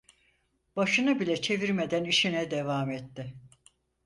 [0.75, 3.33] Başını bile çevirmeden işine devam etti.